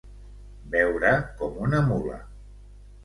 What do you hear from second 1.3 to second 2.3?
com una mula.